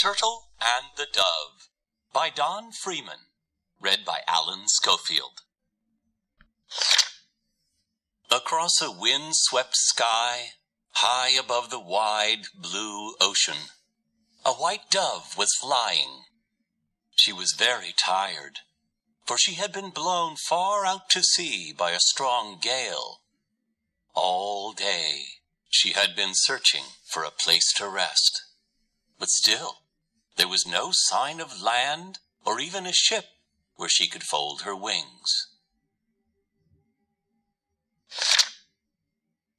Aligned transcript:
Turtle 0.00 0.48
and 0.62 0.86
the 0.96 1.06
Dove 1.12 1.68
by 2.10 2.30
Don 2.30 2.72
Freeman. 2.72 3.26
Read 3.78 3.98
by 4.06 4.20
Alan 4.26 4.62
Schofield. 4.66 5.42
Across 8.30 8.80
a 8.80 8.90
wind-swept 8.90 9.76
sky, 9.76 10.52
high 10.92 11.38
above 11.38 11.68
the 11.68 11.78
wide 11.78 12.46
blue 12.54 13.14
ocean, 13.20 13.68
a 14.42 14.52
white 14.52 14.90
dove 14.90 15.36
was 15.36 15.54
flying. 15.60 16.22
She 17.16 17.30
was 17.30 17.52
very 17.52 17.92
tired, 17.94 18.60
for 19.26 19.36
she 19.36 19.56
had 19.56 19.70
been 19.70 19.90
blown 19.90 20.36
far 20.48 20.86
out 20.86 21.10
to 21.10 21.22
sea 21.22 21.74
by 21.76 21.90
a 21.90 22.00
strong 22.00 22.58
gale. 22.58 23.20
All 24.14 24.72
day 24.72 25.24
she 25.68 25.92
had 25.92 26.16
been 26.16 26.32
searching 26.32 26.84
for 27.04 27.22
a 27.22 27.30
place 27.30 27.70
to 27.74 27.86
rest. 27.86 28.44
But 29.18 29.28
still, 29.28 29.79
there 30.40 30.48
was 30.48 30.66
no 30.66 30.88
sign 30.90 31.38
of 31.38 31.60
land 31.60 32.18
or 32.46 32.58
even 32.58 32.86
a 32.86 32.94
ship 32.94 33.26
where 33.76 33.90
she 33.90 34.08
could 34.08 34.22
fold 34.22 34.62
her 34.62 34.74
wings. 34.74 35.48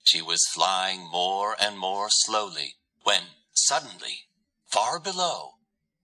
She 0.01 0.23
was 0.23 0.49
flying 0.51 1.07
more 1.07 1.55
and 1.61 1.77
more 1.77 2.07
slowly 2.09 2.77
when 3.03 3.21
suddenly, 3.53 4.25
far 4.65 4.99
below, 4.99 5.51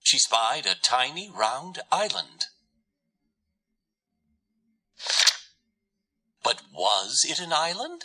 she 0.04 0.20
spied 0.20 0.68
a 0.68 0.76
tiny 0.76 1.28
round 1.28 1.80
island. 1.92 2.46
But 6.44 6.62
was 6.72 7.26
it 7.28 7.40
an 7.40 7.52
island? 7.52 8.04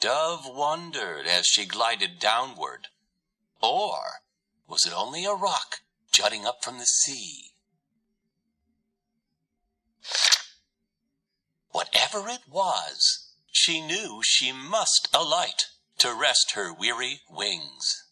Dove 0.00 0.46
wondered 0.46 1.26
as 1.26 1.46
she 1.46 1.66
glided 1.66 2.18
downward. 2.18 2.88
Or 3.60 4.22
was 4.66 4.86
it 4.86 4.94
only 4.94 5.26
a 5.26 5.34
rock 5.34 5.80
jutting 6.12 6.46
up 6.46 6.62
from 6.62 6.78
the 6.78 6.86
sea? 6.86 7.52
Whatever 11.70 12.28
it 12.28 12.48
was, 12.48 13.28
she 13.52 13.80
knew 13.80 14.20
she 14.24 14.52
must 14.52 15.08
alight 15.14 15.66
to 15.98 16.14
rest 16.14 16.52
her 16.54 16.72
weary 16.72 17.20
wings. 17.30 18.04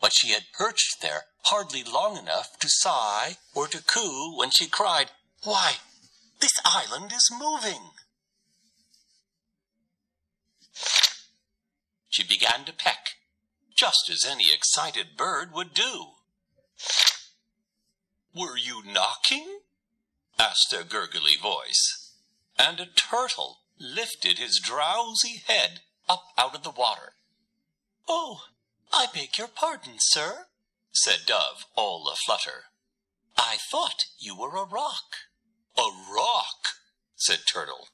But 0.00 0.12
she 0.12 0.28
had 0.28 0.52
perched 0.52 1.00
there 1.00 1.26
hardly 1.44 1.82
long 1.82 2.16
enough 2.16 2.58
to 2.58 2.68
sigh 2.68 3.38
or 3.54 3.68
to 3.68 3.82
coo 3.82 4.36
when 4.36 4.50
she 4.50 4.66
cried, 4.66 5.10
Why, 5.42 5.76
this 6.40 6.60
island 6.64 7.12
is 7.12 7.30
moving! 7.32 7.90
She 12.08 12.22
began 12.22 12.64
to 12.64 12.72
peck 12.72 13.16
just 13.74 14.08
as 14.10 14.24
any 14.24 14.46
excited 14.52 15.16
bird 15.16 15.52
would 15.52 15.74
do. 15.74 16.15
Were 18.36 18.58
you 18.58 18.82
knocking? 18.84 19.60
asked 20.38 20.70
a 20.74 20.84
gurgly 20.84 21.36
voice, 21.40 22.12
and 22.58 22.78
a 22.78 22.84
turtle 22.84 23.60
lifted 23.78 24.38
his 24.38 24.60
drowsy 24.62 25.42
head 25.46 25.80
up 26.06 26.24
out 26.36 26.54
of 26.54 26.62
the 26.62 26.70
water. 26.70 27.14
Oh, 28.06 28.42
I 28.92 29.06
beg 29.06 29.38
your 29.38 29.48
pardon, 29.48 29.94
sir, 29.98 30.48
said 30.92 31.20
Dove, 31.24 31.64
all 31.76 32.12
aflutter. 32.12 32.64
I 33.38 33.56
thought 33.70 34.04
you 34.18 34.36
were 34.36 34.54
a 34.56 34.66
rock. 34.66 35.16
A 35.78 35.88
rock, 36.14 36.76
said 37.14 37.40
Turtle. 37.50 37.88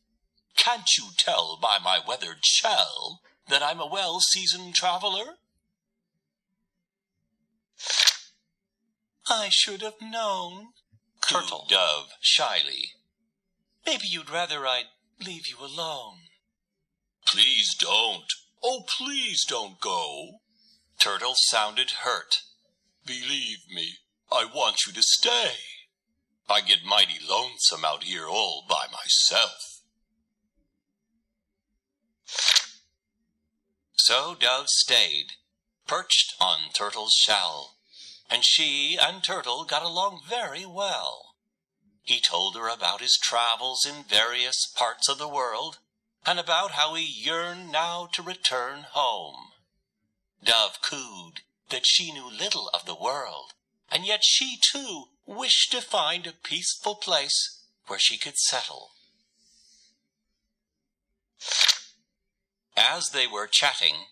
Can't 0.56 0.88
you 0.98 1.10
tell 1.16 1.56
by 1.56 1.78
my 1.78 2.00
weathered 2.04 2.44
shell 2.44 3.20
that 3.48 3.62
I'm 3.62 3.80
a 3.80 3.86
well-seasoned 3.86 4.74
traveler? 4.74 5.36
I 9.28 9.50
should 9.50 9.82
have 9.82 10.00
known, 10.00 10.68
Turtle 11.28 11.66
Dove 11.68 12.10
shyly. 12.20 12.92
Maybe 13.86 14.06
you'd 14.08 14.30
rather 14.30 14.66
I'd 14.66 14.86
leave 15.24 15.46
you 15.46 15.58
alone. 15.60 16.18
Please 17.26 17.74
don't. 17.78 18.26
Oh, 18.62 18.84
please 18.98 19.44
don't 19.44 19.80
go. 19.80 20.40
Turtle 20.98 21.34
sounded 21.36 21.90
hurt. 22.02 22.42
Believe 23.06 23.58
me, 23.72 23.98
I 24.30 24.44
want 24.44 24.86
you 24.86 24.92
to 24.92 25.02
stay. 25.02 25.54
I 26.48 26.60
get 26.60 26.84
mighty 26.84 27.18
lonesome 27.26 27.84
out 27.84 28.04
here 28.04 28.26
all 28.26 28.64
by 28.68 28.86
myself. 28.92 29.82
So 33.94 34.34
Dove 34.34 34.68
stayed, 34.68 35.32
perched 35.86 36.34
on 36.40 36.70
Turtle's 36.74 37.14
shell 37.14 37.76
and 38.32 38.46
she 38.46 38.96
and 38.98 39.22
Turtle 39.22 39.66
got 39.66 39.82
along 39.82 40.22
very 40.26 40.64
well. 40.64 41.34
He 42.02 42.18
told 42.18 42.56
her 42.56 42.66
about 42.66 43.02
his 43.02 43.18
travels 43.22 43.84
in 43.84 44.04
various 44.04 44.66
parts 44.74 45.06
of 45.06 45.18
the 45.18 45.28
world, 45.28 45.80
and 46.24 46.40
about 46.40 46.70
how 46.70 46.94
he 46.94 47.04
yearned 47.04 47.70
now 47.70 48.08
to 48.14 48.22
return 48.22 48.86
home. 48.92 49.50
Dove 50.42 50.80
cooed 50.80 51.40
that 51.68 51.84
she 51.84 52.10
knew 52.10 52.30
little 52.30 52.70
of 52.72 52.86
the 52.86 52.94
world, 52.94 53.52
and 53.90 54.06
yet 54.06 54.24
she 54.24 54.56
too 54.58 55.08
wished 55.26 55.70
to 55.72 55.82
find 55.82 56.26
a 56.26 56.32
peaceful 56.32 56.94
place 56.94 57.60
where 57.86 57.98
she 57.98 58.16
could 58.16 58.38
settle. 58.38 58.92
As 62.74 63.10
they 63.10 63.26
were 63.26 63.46
chatting, 63.46 64.06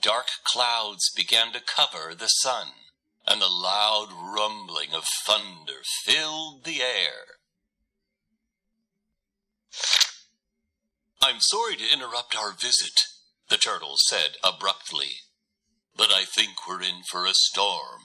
dark 0.00 0.26
clouds 0.42 1.12
began 1.14 1.52
to 1.52 1.60
cover 1.60 2.12
the 2.12 2.26
sun 2.26 2.72
and 3.26 3.40
the 3.40 3.48
loud 3.48 4.08
rumbling 4.12 4.92
of 4.94 5.04
thunder 5.26 5.80
filled 6.04 6.64
the 6.64 6.80
air. 6.82 7.38
I'm 11.20 11.40
sorry 11.40 11.76
to 11.76 11.92
interrupt 11.92 12.36
our 12.36 12.52
visit, 12.52 13.04
the 13.48 13.56
turtle 13.56 13.94
said 13.96 14.36
abruptly, 14.42 15.20
but 15.96 16.10
I 16.10 16.24
think 16.24 16.66
we're 16.68 16.82
in 16.82 17.02
for 17.08 17.26
a 17.26 17.34
storm. 17.34 18.02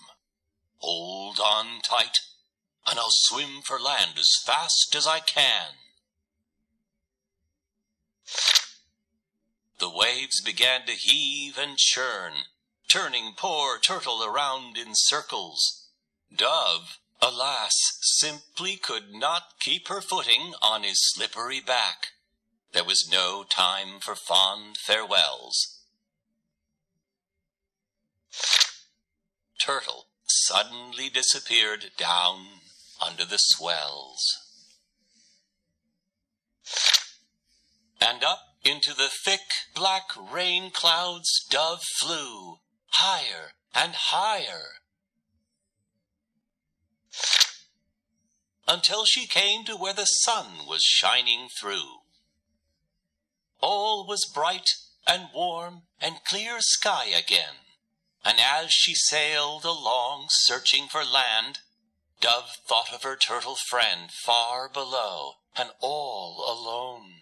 Hold 0.78 1.40
on 1.40 1.82
tight, 1.82 2.20
and 2.86 3.00
I'll 3.00 3.08
swim 3.10 3.62
for 3.64 3.80
land 3.80 4.12
as 4.20 4.30
fast 4.46 4.94
as 4.96 5.08
I 5.08 5.20
can. 5.20 5.74
The 9.80 9.90
waves 9.90 10.42
began 10.42 10.86
to 10.86 10.94
heave 10.94 11.58
and 11.58 11.78
churn, 11.78 12.34
turning 12.90 13.34
poor 13.36 13.80
turtle 13.80 14.24
around 14.24 14.78
in 14.78 14.92
circles. 14.94 15.90
Dove, 16.34 17.00
alas, 17.22 17.74
simply 18.02 18.78
could 18.78 19.14
not 19.14 19.60
keep 19.60 19.88
her 19.88 20.02
footing 20.02 20.54
on 20.62 20.84
his 20.84 21.00
slippery 21.14 21.60
back. 21.60 22.10
There 22.74 22.84
was 22.84 23.10
no 23.12 23.44
time 23.44 24.00
for 24.00 24.16
fond 24.16 24.78
farewells. 24.78 25.80
Turtle 29.60 30.06
suddenly 30.28 31.10
disappeared 31.10 31.92
down 31.98 32.46
under 33.06 33.26
the 33.26 33.38
swells. 33.38 34.24
And 38.00 38.24
up 38.24 38.40
into 38.64 38.94
the 38.94 39.10
thick 39.26 39.42
black 39.74 40.10
rain 40.32 40.72
clouds 40.72 41.46
Dove 41.50 41.84
flew, 42.00 42.60
higher 42.90 43.54
and 43.74 43.94
higher. 43.94 44.82
Until 48.68 49.06
she 49.06 49.28
came 49.28 49.64
to 49.66 49.78
where 49.78 49.94
the 49.94 50.06
sun 50.06 50.66
was 50.68 50.82
shining 50.84 51.48
through. 51.60 52.02
All 53.62 54.06
was 54.06 54.30
bright 54.34 54.70
and 55.08 55.30
warm 55.34 55.84
and 56.02 56.24
clear 56.26 56.58
sky 56.60 57.06
again, 57.06 57.56
and 58.26 58.40
as 58.40 58.72
she 58.72 58.94
sailed 58.94 59.64
along 59.64 60.28
searching 60.30 60.88
for 60.88 61.06
land, 61.06 61.60
Dove 62.20 62.58
thought 62.68 62.92
of 62.92 63.04
her 63.04 63.16
turtle 63.16 63.58
friend 63.70 64.12
far 64.12 64.68
below 64.68 65.36
and 65.56 65.70
all 65.80 66.44
alone. 66.48 67.17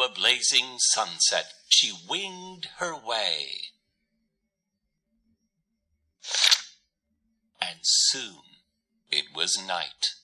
A 0.00 0.08
blazing 0.08 0.78
sunset 0.78 1.52
she 1.68 1.92
winged 2.08 2.68
her 2.76 2.94
way. 2.96 3.72
And 7.60 7.80
soon 7.82 8.42
it 9.10 9.24
was 9.34 9.60
night. 9.60 10.14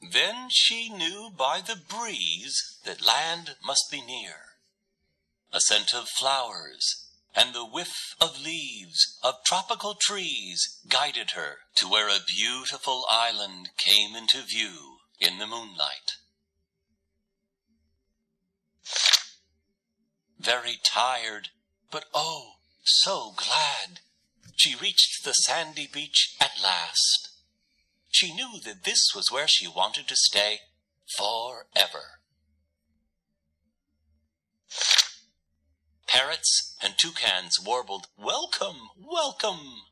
Then 0.00 0.48
she 0.48 0.88
knew 0.88 1.28
by 1.36 1.60
the 1.60 1.76
breeze 1.76 2.78
that 2.84 3.04
land 3.04 3.56
must 3.62 3.90
be 3.90 4.00
near. 4.00 4.54
A 5.52 5.60
scent 5.60 5.92
of 5.92 6.08
flowers 6.08 7.08
and 7.34 7.52
the 7.52 7.66
whiff 7.66 8.14
of 8.20 8.40
leaves 8.40 9.18
of 9.24 9.44
tropical 9.44 9.96
trees 10.00 10.78
guided 10.88 11.32
her 11.32 11.58
to 11.78 11.88
where 11.88 12.08
a 12.08 12.24
beautiful 12.24 13.04
island 13.10 13.70
came 13.76 14.14
into 14.14 14.42
view 14.42 14.97
in 15.20 15.38
the 15.38 15.46
moonlight. 15.46 16.18
very 20.38 20.78
tired, 20.82 21.48
but 21.90 22.06
oh, 22.14 22.52
so 22.84 23.32
glad. 23.36 24.00
She 24.56 24.74
reached 24.80 25.24
the 25.24 25.32
sandy 25.32 25.88
beach 25.92 26.36
at 26.40 26.52
last. 26.62 27.30
She 28.08 28.34
knew 28.34 28.58
that 28.64 28.84
this 28.84 29.12
was 29.14 29.30
where 29.30 29.46
she 29.46 29.68
wanted 29.68 30.08
to 30.08 30.16
stay 30.16 30.60
forever. 31.16 32.20
Parrots 36.06 36.76
and 36.82 36.94
toucans 36.96 37.58
warbled, 37.64 38.06
Welcome, 38.16 38.88
welcome, 38.98 39.82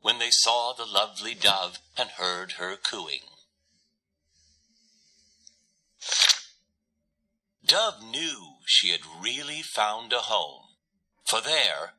when 0.00 0.18
they 0.18 0.30
saw 0.30 0.72
the 0.72 0.86
lovely 0.86 1.34
dove 1.34 1.78
and 1.98 2.10
heard 2.10 2.52
her 2.52 2.76
cooing. 2.76 3.35
Dove 7.66 8.00
knew 8.00 8.58
she 8.64 8.90
had 8.90 9.00
really 9.20 9.60
found 9.60 10.12
a 10.12 10.20
home, 10.20 10.76
for 11.24 11.40
there, 11.40 11.94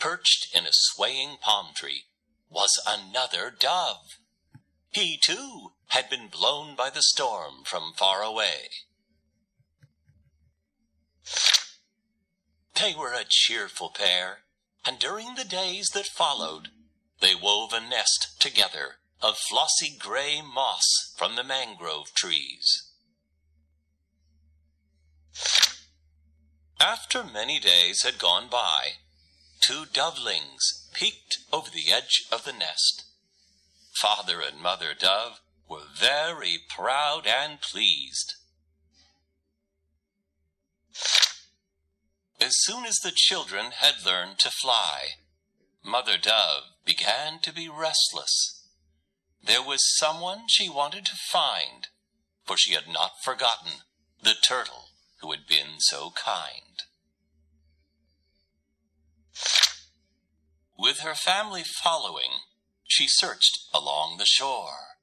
perched 0.00 0.52
in 0.52 0.66
a 0.66 0.72
swaying 0.72 1.36
palm 1.40 1.68
tree, 1.74 2.06
was 2.50 2.82
another 2.88 3.48
dove. 3.48 4.18
He, 4.90 5.16
too, 5.16 5.74
had 5.88 6.10
been 6.10 6.26
blown 6.26 6.74
by 6.74 6.90
the 6.90 7.02
storm 7.02 7.62
from 7.64 7.92
far 7.96 8.22
away. 8.22 8.70
They 12.74 12.92
were 12.92 13.12
a 13.12 13.24
cheerful 13.24 13.90
pair, 13.90 14.40
and 14.84 14.98
during 14.98 15.36
the 15.36 15.44
days 15.44 15.90
that 15.90 16.06
followed, 16.06 16.70
they 17.20 17.36
wove 17.36 17.72
a 17.72 17.80
nest 17.80 18.40
together 18.40 18.96
of 19.20 19.38
flossy 19.38 19.96
gray 19.96 20.42
moss 20.42 21.14
from 21.16 21.36
the 21.36 21.44
mangrove 21.44 22.12
trees. 22.12 22.91
After 26.82 27.22
many 27.22 27.60
days 27.60 28.02
had 28.02 28.18
gone 28.18 28.48
by, 28.48 28.94
two 29.60 29.86
dovelings 29.86 30.88
peeked 30.92 31.38
over 31.52 31.70
the 31.70 31.92
edge 31.92 32.24
of 32.32 32.42
the 32.44 32.52
nest. 32.52 33.04
Father 34.00 34.40
and 34.40 34.58
Mother 34.58 34.92
Dove 34.92 35.40
were 35.68 35.84
very 35.96 36.58
proud 36.68 37.24
and 37.24 37.60
pleased. 37.60 38.34
As 42.40 42.60
soon 42.64 42.84
as 42.84 42.96
the 42.96 43.12
children 43.14 43.70
had 43.76 44.04
learned 44.04 44.40
to 44.40 44.50
fly, 44.50 45.10
Mother 45.84 46.18
Dove 46.18 46.64
began 46.84 47.38
to 47.42 47.52
be 47.52 47.68
restless. 47.68 48.66
There 49.40 49.62
was 49.62 49.96
someone 49.98 50.48
she 50.48 50.68
wanted 50.68 51.06
to 51.06 51.16
find, 51.30 51.86
for 52.44 52.56
she 52.56 52.74
had 52.74 52.88
not 52.88 53.22
forgotten 53.22 53.82
the 54.20 54.34
turtle 54.34 54.88
who 55.22 55.30
had 55.30 55.46
been 55.48 55.78
so 55.78 56.10
kind. 56.10 56.82
With 60.78 60.98
her 61.00 61.14
family 61.14 61.62
following, 61.62 62.40
she 62.88 63.06
searched 63.08 63.68
along 63.72 64.18
the 64.18 64.26
shore. 64.26 64.98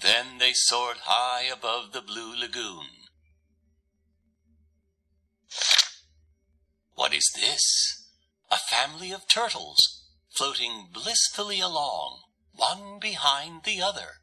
Then 0.00 0.38
they 0.38 0.52
soared 0.54 0.98
high 1.04 1.44
above 1.52 1.92
the 1.92 2.00
blue 2.00 2.38
lagoon. 2.38 2.86
What 6.94 7.12
is 7.12 7.28
this? 7.34 8.06
A 8.50 8.56
family 8.56 9.12
of 9.12 9.28
turtles 9.28 10.04
floating 10.36 10.88
blissfully 10.92 11.60
along, 11.60 12.22
one 12.52 12.98
behind 13.00 13.64
the 13.64 13.82
other. 13.82 14.21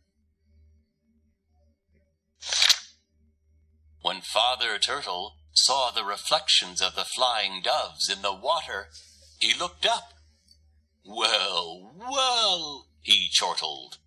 When 4.20 4.26
Father 4.26 4.78
Turtle 4.78 5.38
saw 5.54 5.92
the 5.92 6.04
reflections 6.04 6.82
of 6.82 6.94
the 6.94 7.06
flying 7.06 7.62
doves 7.62 8.10
in 8.10 8.22
the 8.22 8.34
water, 8.34 8.90
he 9.40 9.58
looked 9.58 9.86
up. 9.86 10.12
Well, 11.06 11.94
well, 11.98 12.88
he 13.02 13.30
chortled, 13.32 14.00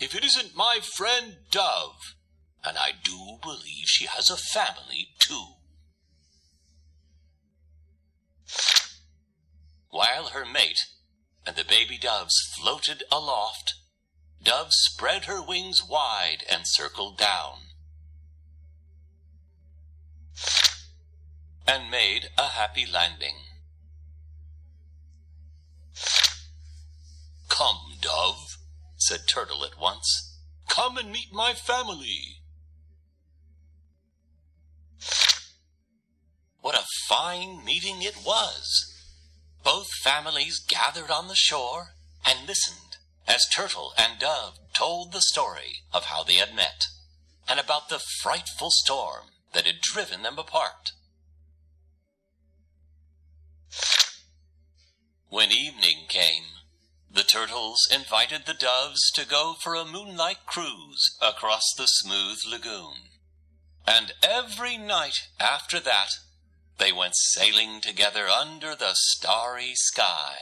if 0.00 0.16
it 0.16 0.24
isn't 0.24 0.56
my 0.56 0.80
friend 0.82 1.36
Dove, 1.52 2.16
and 2.64 2.76
I 2.76 2.90
do 3.04 3.38
believe 3.40 3.84
she 3.86 4.06
has 4.06 4.30
a 4.30 4.36
family 4.36 5.10
too. 5.20 5.52
While 9.90 10.30
her 10.30 10.44
mate 10.44 10.86
and 11.46 11.54
the 11.54 11.64
baby 11.64 11.98
doves 11.98 12.34
floated 12.58 13.04
aloft, 13.12 13.74
Dove 14.42 14.72
spread 14.72 15.26
her 15.26 15.40
wings 15.40 15.84
wide 15.88 16.42
and 16.50 16.62
circled 16.66 17.16
down. 17.16 17.71
And 21.72 21.90
made 21.90 22.28
a 22.36 22.48
happy 22.48 22.84
landing. 22.84 23.36
Come, 27.48 27.94
dove, 27.98 28.58
said 28.98 29.20
Turtle 29.26 29.64
at 29.64 29.80
once. 29.80 30.36
Come 30.68 30.98
and 30.98 31.10
meet 31.10 31.32
my 31.32 31.54
family. 31.54 32.42
What 36.60 36.74
a 36.74 36.84
fine 37.08 37.64
meeting 37.64 38.02
it 38.02 38.18
was! 38.22 38.92
Both 39.64 39.88
families 40.04 40.60
gathered 40.68 41.10
on 41.10 41.28
the 41.28 41.34
shore 41.34 41.94
and 42.26 42.46
listened 42.46 42.98
as 43.26 43.48
Turtle 43.48 43.94
and 43.96 44.18
Dove 44.18 44.58
told 44.74 45.12
the 45.12 45.22
story 45.22 45.84
of 45.90 46.04
how 46.04 46.22
they 46.22 46.34
had 46.34 46.54
met 46.54 46.84
and 47.48 47.58
about 47.58 47.88
the 47.88 48.02
frightful 48.20 48.68
storm 48.70 49.28
that 49.54 49.66
had 49.66 49.80
driven 49.80 50.22
them 50.22 50.38
apart. 50.38 50.92
When 55.28 55.50
evening 55.50 56.06
came, 56.08 56.44
the 57.10 57.22
turtles 57.22 57.88
invited 57.90 58.46
the 58.46 58.54
doves 58.54 59.10
to 59.14 59.26
go 59.26 59.54
for 59.62 59.74
a 59.74 59.84
moonlight 59.84 60.46
cruise 60.46 61.16
across 61.20 61.72
the 61.76 61.86
smooth 61.86 62.38
lagoon. 62.46 63.10
And 63.86 64.12
every 64.22 64.76
night 64.76 65.28
after 65.40 65.80
that, 65.80 66.10
they 66.78 66.92
went 66.92 67.14
sailing 67.16 67.80
together 67.80 68.28
under 68.28 68.74
the 68.74 68.92
starry 68.94 69.72
sky. 69.74 70.36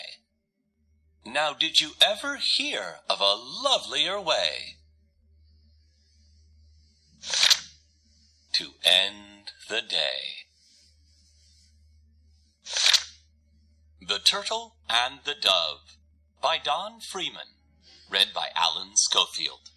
Now, 1.24 1.52
did 1.52 1.80
you 1.80 1.92
ever 2.00 2.38
hear 2.40 3.00
of 3.08 3.20
a 3.20 3.34
lovelier 3.34 4.20
way 4.20 4.76
to 8.54 8.70
end 8.84 9.52
the 9.68 9.82
day? 9.82 10.39
The 14.10 14.18
Turtle 14.18 14.74
and 14.88 15.20
the 15.24 15.36
Dove 15.40 15.96
by 16.42 16.58
Don 16.58 16.98
Freeman. 16.98 17.54
Read 18.10 18.34
by 18.34 18.48
Alan 18.56 18.96
Schofield. 18.96 19.70